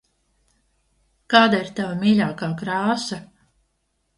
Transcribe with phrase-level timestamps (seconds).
[1.33, 3.21] Kāda ir tava mīļākā krāsa?